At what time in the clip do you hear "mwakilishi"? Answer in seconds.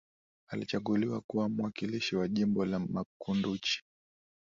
1.49-2.15